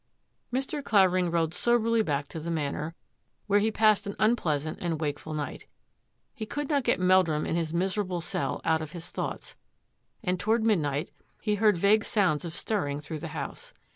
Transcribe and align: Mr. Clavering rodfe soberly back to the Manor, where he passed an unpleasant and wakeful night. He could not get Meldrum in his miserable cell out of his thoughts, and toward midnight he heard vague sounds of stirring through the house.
Mr. 0.51 0.83
Clavering 0.83 1.29
rodfe 1.29 1.53
soberly 1.53 2.01
back 2.01 2.27
to 2.27 2.39
the 2.39 2.49
Manor, 2.49 2.95
where 3.45 3.59
he 3.59 3.69
passed 3.69 4.07
an 4.07 4.15
unpleasant 4.17 4.79
and 4.81 4.99
wakeful 4.99 5.35
night. 5.35 5.67
He 6.33 6.47
could 6.47 6.69
not 6.71 6.81
get 6.83 6.99
Meldrum 6.99 7.45
in 7.45 7.55
his 7.55 7.71
miserable 7.71 8.19
cell 8.19 8.61
out 8.65 8.81
of 8.81 8.93
his 8.93 9.11
thoughts, 9.11 9.57
and 10.23 10.39
toward 10.39 10.63
midnight 10.63 11.11
he 11.39 11.53
heard 11.53 11.77
vague 11.77 12.03
sounds 12.03 12.43
of 12.43 12.55
stirring 12.55 12.99
through 12.99 13.19
the 13.19 13.27
house. 13.37 13.75